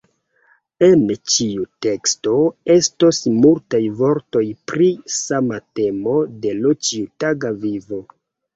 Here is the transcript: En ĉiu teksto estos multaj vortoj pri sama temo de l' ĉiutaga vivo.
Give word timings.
En 0.85 1.01
ĉiu 1.33 1.65
teksto 1.87 2.33
estos 2.77 3.21
multaj 3.45 3.83
vortoj 4.01 4.43
pri 4.73 4.89
sama 5.19 5.63
temo 5.83 6.19
de 6.47 6.57
l' 6.65 6.75
ĉiutaga 6.91 7.57
vivo. 7.63 8.05